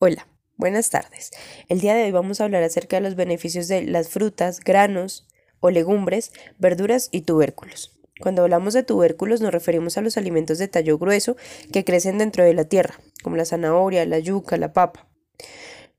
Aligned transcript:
Hola, 0.00 0.26
buenas 0.56 0.90
tardes. 0.90 1.30
El 1.68 1.80
día 1.80 1.94
de 1.94 2.02
hoy 2.02 2.10
vamos 2.10 2.40
a 2.40 2.44
hablar 2.44 2.64
acerca 2.64 2.96
de 2.96 3.02
los 3.02 3.14
beneficios 3.14 3.68
de 3.68 3.82
las 3.82 4.08
frutas, 4.08 4.58
granos 4.58 5.28
o 5.60 5.70
legumbres, 5.70 6.32
verduras 6.58 7.08
y 7.12 7.20
tubérculos. 7.22 7.96
Cuando 8.20 8.42
hablamos 8.42 8.74
de 8.74 8.82
tubérculos 8.82 9.40
nos 9.40 9.52
referimos 9.52 9.96
a 9.96 10.00
los 10.00 10.16
alimentos 10.16 10.58
de 10.58 10.66
tallo 10.66 10.98
grueso 10.98 11.36
que 11.72 11.84
crecen 11.84 12.18
dentro 12.18 12.42
de 12.42 12.54
la 12.54 12.64
tierra, 12.64 12.98
como 13.22 13.36
la 13.36 13.44
zanahoria, 13.44 14.04
la 14.04 14.18
yuca, 14.18 14.56
la 14.56 14.72
papa. 14.72 15.06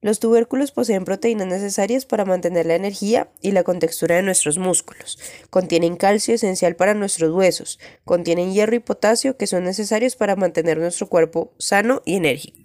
Los 0.06 0.20
tubérculos 0.20 0.72
poseen 0.72 1.04
proteínas 1.04 1.48
necesarias 1.48 2.06
para 2.06 2.26
mantener 2.26 2.68
la 2.68 2.76
energía 2.76 3.32
y 3.42 3.54
la 3.54 3.64
contextura 3.64 4.16
de 4.16 4.22
nuestros 4.22 4.60
músculos. 4.60 5.18
Contienen 5.50 5.96
calcio 5.96 6.36
esencial 6.36 6.76
para 6.76 6.94
nuestros 6.94 7.32
huesos. 7.32 7.80
Contienen 8.04 8.54
hierro 8.54 8.76
y 8.76 8.80
potasio 8.80 9.36
que 9.36 9.48
son 9.48 9.64
necesarios 9.64 10.16
para 10.16 10.36
mantener 10.36 10.78
nuestro 10.78 11.10
cuerpo 11.10 11.54
sano 11.58 12.04
y 12.06 12.18
enérgico. 12.18 12.60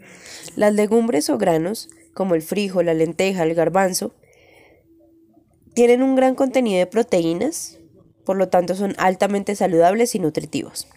Las 0.55 0.75
legumbres 0.75 1.31
o 1.31 1.39
granos, 1.39 1.89
como 2.13 2.35
el 2.35 2.43
frijol, 2.43 2.85
la 2.85 2.93
lenteja, 2.93 3.45
el 3.45 3.55
garbanzo, 3.55 4.15
tienen 5.73 6.03
un 6.03 6.17
gran 6.17 6.35
contenido 6.35 6.79
de 6.79 6.89
proteínas, 6.89 7.79
por 8.27 8.37
lo 8.37 8.51
tanto 8.51 8.75
son 8.75 8.95
altamente 8.99 9.57
saludables 9.57 10.15
y 10.15 10.19
nutritivos. 10.19 10.89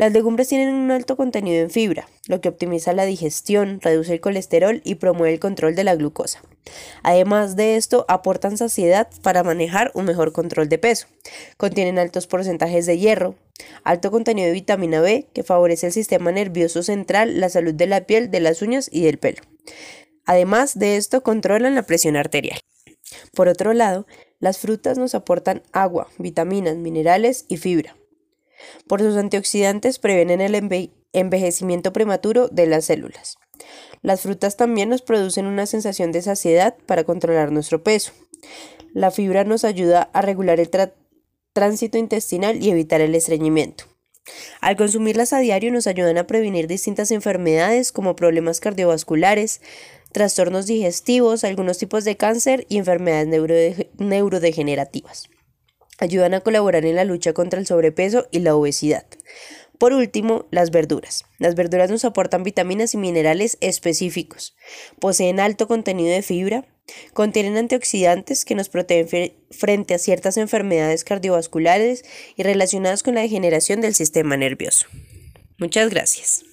Las 0.00 0.14
legumbres 0.14 0.48
tienen 0.48 0.72
un 0.72 0.90
alto 0.92 1.14
contenido 1.14 1.62
en 1.62 1.68
fibra, 1.68 2.08
lo 2.26 2.40
que 2.40 2.48
optimiza 2.48 2.94
la 2.94 3.04
digestión, 3.04 3.82
reduce 3.82 4.14
el 4.14 4.22
colesterol 4.22 4.80
y 4.82 4.94
promueve 4.94 5.34
el 5.34 5.40
control 5.40 5.74
de 5.74 5.84
la 5.84 5.94
glucosa. 5.94 6.40
Además 7.02 7.54
de 7.54 7.76
esto, 7.76 8.06
aportan 8.08 8.56
saciedad 8.56 9.08
para 9.22 9.42
manejar 9.42 9.90
un 9.92 10.06
mejor 10.06 10.32
control 10.32 10.70
de 10.70 10.78
peso. 10.78 11.06
Contienen 11.58 11.98
altos 11.98 12.26
porcentajes 12.26 12.86
de 12.86 12.96
hierro, 12.96 13.34
alto 13.84 14.10
contenido 14.10 14.46
de 14.46 14.54
vitamina 14.54 15.02
B, 15.02 15.28
que 15.34 15.42
favorece 15.42 15.88
el 15.88 15.92
sistema 15.92 16.32
nervioso 16.32 16.82
central, 16.82 17.38
la 17.38 17.50
salud 17.50 17.74
de 17.74 17.86
la 17.86 18.06
piel, 18.06 18.30
de 18.30 18.40
las 18.40 18.62
uñas 18.62 18.88
y 18.90 19.02
del 19.02 19.18
pelo. 19.18 19.42
Además 20.24 20.78
de 20.78 20.96
esto, 20.96 21.22
controlan 21.22 21.74
la 21.74 21.82
presión 21.82 22.16
arterial. 22.16 22.58
Por 23.34 23.48
otro 23.48 23.74
lado, 23.74 24.06
las 24.38 24.56
frutas 24.56 24.96
nos 24.96 25.14
aportan 25.14 25.62
agua, 25.72 26.08
vitaminas, 26.16 26.76
minerales 26.76 27.44
y 27.48 27.58
fibra. 27.58 27.96
Por 28.86 29.00
sus 29.00 29.16
antioxidantes 29.16 29.98
previenen 29.98 30.40
el 30.40 30.90
envejecimiento 31.12 31.92
prematuro 31.92 32.48
de 32.48 32.66
las 32.66 32.86
células. 32.86 33.36
Las 34.02 34.22
frutas 34.22 34.56
también 34.56 34.88
nos 34.88 35.02
producen 35.02 35.46
una 35.46 35.66
sensación 35.66 36.12
de 36.12 36.22
saciedad 36.22 36.76
para 36.86 37.04
controlar 37.04 37.52
nuestro 37.52 37.82
peso. 37.82 38.12
La 38.94 39.10
fibra 39.10 39.44
nos 39.44 39.64
ayuda 39.64 40.10
a 40.12 40.22
regular 40.22 40.58
el 40.60 40.70
tránsito 41.52 41.98
intestinal 41.98 42.62
y 42.62 42.70
evitar 42.70 43.00
el 43.00 43.14
estreñimiento. 43.14 43.84
Al 44.60 44.76
consumirlas 44.76 45.32
a 45.32 45.38
diario 45.38 45.72
nos 45.72 45.86
ayudan 45.86 46.18
a 46.18 46.26
prevenir 46.26 46.66
distintas 46.66 47.10
enfermedades 47.10 47.92
como 47.92 48.16
problemas 48.16 48.60
cardiovasculares, 48.60 49.60
trastornos 50.12 50.66
digestivos, 50.66 51.44
algunos 51.44 51.78
tipos 51.78 52.04
de 52.04 52.16
cáncer 52.16 52.66
y 52.68 52.78
enfermedades 52.78 53.28
neurodegenerativas 53.98 55.28
ayudan 56.00 56.34
a 56.34 56.40
colaborar 56.40 56.84
en 56.84 56.96
la 56.96 57.04
lucha 57.04 57.32
contra 57.32 57.60
el 57.60 57.66
sobrepeso 57.66 58.26
y 58.30 58.40
la 58.40 58.56
obesidad. 58.56 59.06
Por 59.78 59.94
último, 59.94 60.46
las 60.50 60.70
verduras. 60.70 61.24
Las 61.38 61.54
verduras 61.54 61.90
nos 61.90 62.04
aportan 62.04 62.42
vitaminas 62.42 62.92
y 62.92 62.98
minerales 62.98 63.56
específicos. 63.62 64.54
Poseen 64.98 65.40
alto 65.40 65.68
contenido 65.68 66.12
de 66.12 66.20
fibra, 66.20 66.66
contienen 67.14 67.56
antioxidantes 67.56 68.44
que 68.44 68.54
nos 68.54 68.68
protegen 68.68 69.32
frente 69.50 69.94
a 69.94 69.98
ciertas 69.98 70.36
enfermedades 70.36 71.04
cardiovasculares 71.04 72.04
y 72.36 72.42
relacionadas 72.42 73.02
con 73.02 73.14
la 73.14 73.22
degeneración 73.22 73.80
del 73.80 73.94
sistema 73.94 74.36
nervioso. 74.36 74.86
Muchas 75.58 75.88
gracias. 75.88 76.44